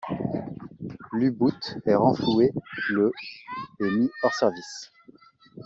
[1.13, 2.49] L'U-boot est renfloué
[2.89, 3.11] le
[3.81, 4.89] et mis hors service.